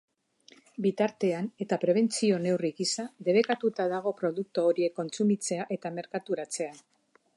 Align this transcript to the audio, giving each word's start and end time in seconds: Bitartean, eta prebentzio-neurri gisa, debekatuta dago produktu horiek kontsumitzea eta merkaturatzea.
Bitartean, 0.85 1.49
eta 1.65 1.77
prebentzio-neurri 1.83 2.71
gisa, 2.79 3.05
debekatuta 3.27 3.87
dago 3.93 4.15
produktu 4.23 4.65
horiek 4.71 4.97
kontsumitzea 5.01 5.69
eta 5.77 5.93
merkaturatzea. 6.01 6.73